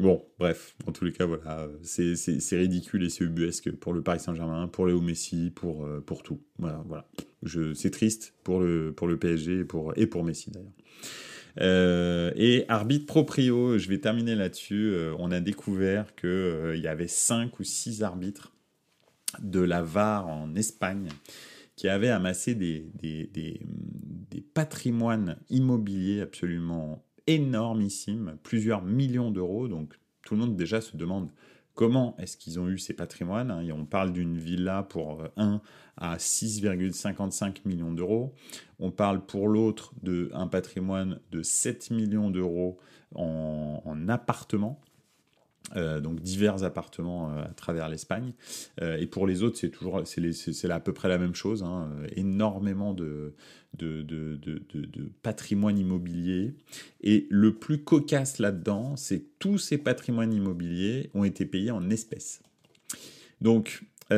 [0.00, 4.20] bon, bref, en tous les cas, voilà, c'est ridicule et c'est ubuesque pour le Paris
[4.20, 6.40] Saint-Germain, pour Léo Messi, pour, pour tout.
[6.58, 7.08] Voilà, voilà.
[7.74, 12.32] C'est triste pour le, pour le PSG et pour, et pour Messi d'ailleurs.
[12.36, 14.94] et arbitre proprio, je vais terminer là-dessus.
[15.18, 18.53] on a découvert qu'il y avait 5 ou 6 arbitres
[19.40, 21.08] de la VAR en Espagne
[21.76, 23.60] qui avait amassé des, des,
[24.52, 29.66] patrimoines immobiliers absolument énormissimes, plusieurs millions d'euros.
[29.66, 31.30] Donc tout le monde déjà se demande
[31.74, 33.50] comment est-ce qu'ils ont eu ces patrimoines.
[33.50, 33.66] Hein.
[33.72, 35.60] on parle d'une villa pour un
[35.96, 38.34] à 6,55 millions d'euros.
[38.78, 42.78] On parle pour l'autre d'un patrimoine de 7 millions d'euros
[43.14, 44.80] en, en appartements.
[45.76, 48.34] Euh, donc divers appartements euh, à travers l'Espagne.
[48.82, 51.62] Euh, et pour les autres, c'est toujours c'est à peu près la même chose.
[51.62, 51.90] Hein.
[52.14, 53.32] énormément de
[53.78, 56.54] de, de, de, patrimoine immobilier.
[57.00, 61.90] Et le plus cocasse là-dedans, c'est que tous ces patrimoines immobiliers ont été payés en
[61.90, 62.40] espèces.
[63.40, 63.82] Donc,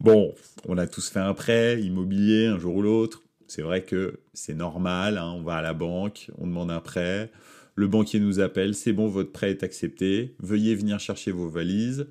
[0.00, 0.32] bon,
[0.68, 3.24] on a tous fait un prêt immobilier un jour ou l'autre.
[3.48, 5.32] C'est vrai que c'est normal, hein.
[5.34, 7.32] on va à la banque, on demande un prêt
[7.74, 12.06] le banquier nous appelle, c'est bon, votre prêt est accepté, veuillez venir chercher vos valises.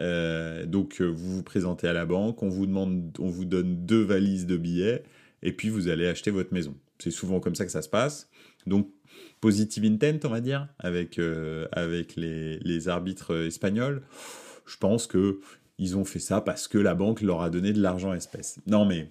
[0.00, 3.86] Euh, donc euh, vous vous présentez à la banque, on vous demande, on vous donne
[3.86, 5.02] deux valises de billets,
[5.42, 6.76] et puis vous allez acheter votre maison.
[6.98, 8.28] C'est souvent comme ça que ça se passe.
[8.66, 8.90] Donc
[9.40, 14.02] positive intent, on va dire, avec, euh, avec les, les, arbitres espagnols.
[14.66, 15.40] Je pense que
[15.78, 18.58] ils ont fait ça parce que la banque leur a donné de l'argent espèce.
[18.66, 19.08] Non mais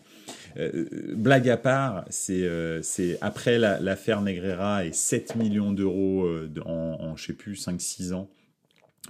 [0.58, 2.82] euh, blague à part, c'est euh,
[3.22, 8.30] après l'affaire Negreira et 7 millions d'euros euh, en, en, je sais plus, 5-6 ans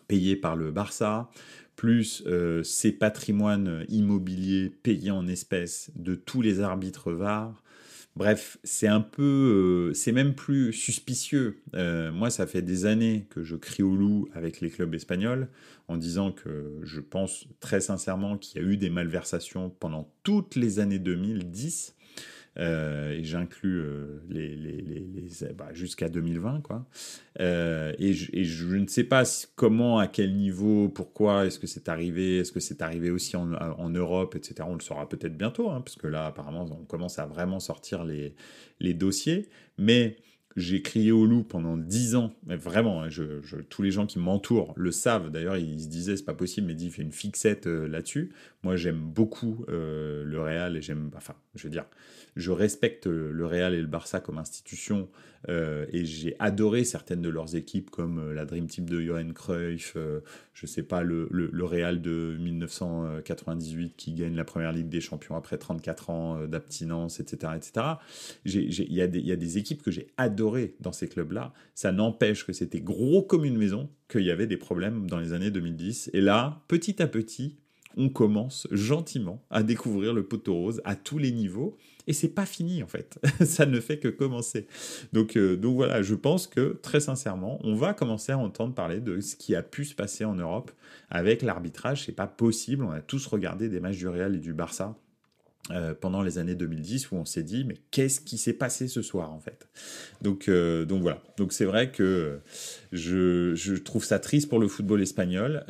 [0.08, 1.30] payés par le Barça,
[1.76, 2.24] plus
[2.63, 7.62] ces patrimoines immobiliers payés en espèces de tous les arbitres VAR.
[8.17, 11.62] Bref, c'est un peu, c'est même plus suspicieux.
[11.73, 15.47] moi, ça fait des années que je crie au loup avec les clubs espagnols
[15.88, 20.56] en disant que je pense très sincèrement qu'il y a eu des malversations pendant toutes
[20.56, 21.95] les années 2010
[22.60, 26.86] euh, et j'inclus euh, les, les, les, bah, jusqu'à 2020 quoi.
[27.39, 29.24] Euh, et, je, je, ne sais pas
[29.56, 33.54] comment, à quel niveau, pourquoi est-ce que c'est arrivé, est-ce que c'est arrivé aussi en,
[33.54, 34.67] en, Europe, etc.
[34.67, 38.04] On le saura peut-être bientôt, hein, parce que là apparemment on commence à vraiment sortir
[38.04, 38.34] les,
[38.80, 40.17] les dossiers, mais
[40.58, 43.10] j'ai crié au loup pendant dix ans, mais vraiment, hein,
[43.70, 45.30] tous les gens qui m'entourent le savent.
[45.30, 48.32] D'ailleurs, ils se disaient c'est pas possible, mais dit fait une fixette là-dessus.
[48.63, 51.86] Moi, j'aime beaucoup euh, le Real et j'aime, enfin, je veux dire,
[52.36, 55.08] je respecte le Real et le Barça comme institution
[55.50, 59.32] euh, et j'ai adoré certaines de leurs équipes comme euh, la Dream Team de Johan
[59.34, 60.20] Cruyff, euh,
[60.54, 61.28] je sais pas, le,
[61.63, 67.54] Real de 1998 qui gagne la première Ligue des Champions après 34 ans d'abstinence, etc.
[67.58, 67.86] etc.
[68.46, 70.08] Il y, a des équipes que j'ai
[70.80, 71.54] dans ces clubs-là.
[71.76, 75.34] Ça n'empêche que c'était gros comme une maison, qu'il y avait des problèmes dans les
[75.34, 76.12] années 2010.
[76.14, 77.58] Et là, petit à petit,
[77.98, 82.46] on commence gentiment à découvrir le poteau rose à tous les niveaux et c'est pas
[82.46, 83.20] fini en fait.
[83.46, 84.68] ça ne fait que commencer.
[85.14, 89.00] Donc, euh, donc voilà, je pense que très sincèrement, on va commencer à entendre parler
[89.02, 90.72] de ce qui a pu se passer en Europe
[91.10, 92.06] avec l'arbitrage.
[92.06, 92.84] C'est pas possible.
[92.84, 94.96] On a tous regardé des matchs du Real et du Barça.
[95.71, 99.01] Euh, pendant les années 2010 où on s'est dit mais qu'est-ce qui s'est passé ce
[99.01, 99.67] soir en fait?
[100.21, 101.21] Donc euh, donc voilà.
[101.38, 102.39] Donc c'est vrai que
[102.93, 105.65] je, je, trouve ça triste pour le football espagnol.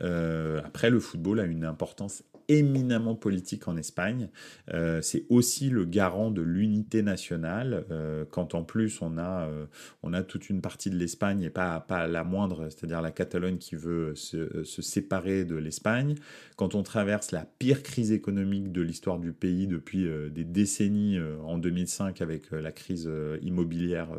[0.64, 4.30] Après le football a une importance éminemment politique en Espagne.
[4.74, 9.66] Euh, c'est aussi le garant de l'unité nationale, euh, quand en plus on a, euh,
[10.04, 13.58] on a toute une partie de l'Espagne, et pas, pas la moindre, c'est-à-dire la Catalogne
[13.58, 16.16] qui veut se, se séparer de l'Espagne.
[16.56, 21.58] Quand on traverse la pire crise économique de l'histoire du pays depuis des décennies en
[21.58, 23.10] 2005 avec la crise
[23.42, 24.10] immobilière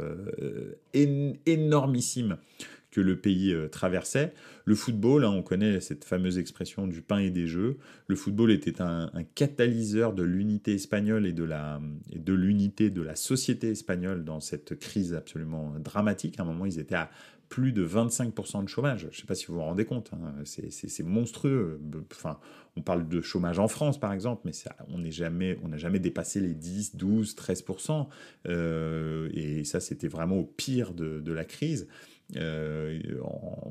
[0.94, 2.36] énormissime
[2.90, 4.32] que le pays euh, traversait.
[4.64, 7.76] Le football, hein, on connaît cette fameuse expression du pain et des jeux.
[8.06, 14.24] Le football était un, catalyseur de l'unité espagnole et de l'unité de la société espagnole
[14.24, 16.38] dans cette crise absolument dramatique.
[16.38, 17.10] À un moment, ils étaient à
[17.48, 19.00] plus de 25% de chômage.
[19.00, 20.34] Je ne sais pas si vous vous rendez compte, hein.
[20.44, 21.80] c'est monstrueux.
[22.12, 22.38] Enfin,
[22.76, 24.52] on parle de chômage en France, par exemple, mais
[24.88, 28.06] on n'a jamais, jamais dépassé les 10, 12, 13%.
[29.32, 31.88] et ça, c'était vraiment au pire de la crise.
[32.36, 32.98] Euh,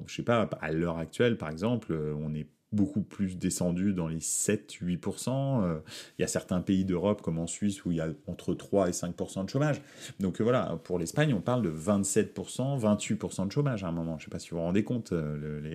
[0.08, 4.08] je sais pas, à l'heure actuelle, par exemple, euh, on est beaucoup plus descendu dans
[4.08, 5.64] les 7-8%.
[5.64, 5.80] Euh,
[6.18, 8.90] il y a certains pays d'Europe, comme en Suisse, où il y a entre 3
[8.90, 9.82] et 5% de chômage.
[10.20, 14.18] Donc voilà, pour l'Espagne, on parle de 27%, 28% de chômage à un moment.
[14.20, 15.14] Je sais pas si vous vous rendez compte.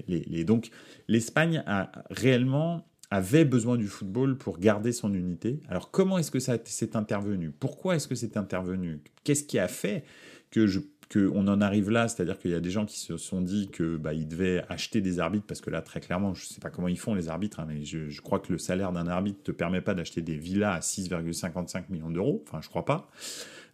[0.07, 0.71] les, Donc
[1.09, 5.61] l'Espagne a réellement avait besoin du football pour garder son unité.
[5.69, 7.51] Alors comment est-ce que ça s'est intervenu?
[7.51, 9.03] Pourquoi est-ce que c'est intervenu?
[9.23, 10.05] Qu'est-ce qui a fait
[10.51, 10.81] que je
[11.13, 13.97] qu'on en arrive là, c'est-à-dire qu'il y a des gens qui se sont dit que
[13.97, 16.71] bah, ils devaient acheter des arbitres parce que là très clairement, je ne sais pas
[16.71, 19.45] comment ils font les arbitres, hein, mais je, crois que le salaire d'un arbitre ne
[19.45, 22.43] te permet pas d'acheter des villas à 6,55 millions d'euros.
[22.47, 23.11] Enfin, je crois pas.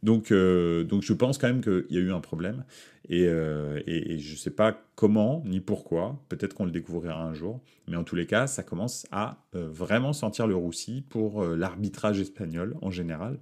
[0.03, 2.65] Donc, euh, donc je pense quand même qu'il y a eu un problème
[3.09, 6.21] et, euh, je ne sais pas comment ni pourquoi.
[6.29, 9.69] Peut-être qu'on le découvrira un jour, mais en tous les cas, ça commence à euh,
[9.71, 13.39] vraiment sentir le roussi pour l'arbitrage espagnol en général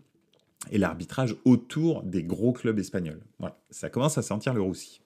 [0.71, 3.21] et l'arbitrage autour des gros clubs espagnols.
[3.39, 5.01] Voilà, ça commence à sentir le roussi.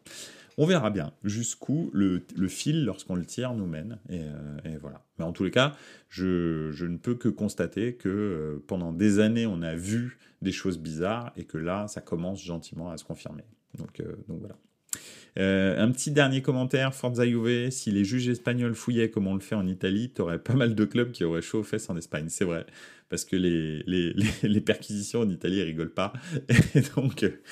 [0.58, 3.98] On verra bien jusqu'où le, fil, lorsqu'on le tire, nous mène.
[4.10, 5.02] Euh, et, voilà.
[5.18, 5.74] Mais en tous les cas,
[6.08, 10.78] je, ne peux que constater que euh, pendant des années, on a vu des choses
[10.78, 13.44] bizarres et que là, ça commence gentiment à se confirmer.
[13.78, 14.56] Donc, euh, donc voilà.
[15.36, 19.54] Un petit dernier commentaire, Forza Juve, si les juges espagnols fouillaient comme on le fait
[19.54, 22.26] en Italie, tu aurais pas mal de clubs qui auraient chaud aux fesses en Espagne,
[22.28, 22.66] c'est vrai
[23.10, 26.14] parce que les, les, les, perquisitions en Italie, rigolent pas.
[26.74, 27.42] Et donc, euh,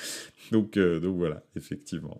[0.51, 2.19] donc, euh, donc voilà, effectivement.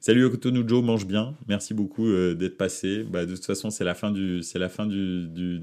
[0.00, 0.30] Salut
[0.66, 1.34] Joe, mange bien.
[1.48, 3.02] Merci beaucoup euh, d'être passé.
[3.02, 4.42] Bah, de toute façon, c'est la fin du,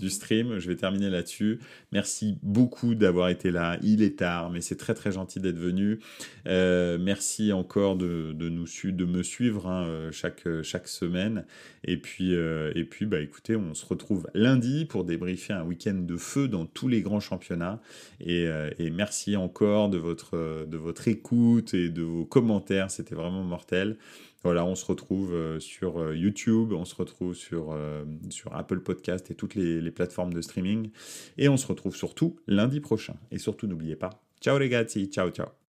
[0.09, 0.59] stream.
[0.59, 1.59] Je vais terminer là-dessus.
[1.91, 3.77] Merci beaucoup d'avoir été là.
[3.83, 5.99] Il est tard, mais c'est très très gentil d'être venu.
[6.47, 11.45] Euh, merci encore de, nous de me suivre hein, euh, chaque semaine.
[11.85, 16.15] Et puis et puis bah écoutez, on se retrouve lundi pour débriefer un week-end de
[16.15, 17.81] feu dans tous les grands championnats.
[18.19, 18.47] Et,
[18.91, 22.89] merci encore de votre écoute et de vos commentaires.
[22.89, 23.82] C'était vraiment mortel.
[24.43, 28.81] Voilà, on se retrouve euh, sur euh, YouTube, on se retrouve sur, euh, sur Apple
[28.81, 30.91] Podcast et toutes les, les plateformes de streaming.
[31.37, 33.15] Et on se retrouve surtout lundi prochain.
[33.31, 35.62] Et surtout, n'oubliez pas, ciao les gars, ciao ciao.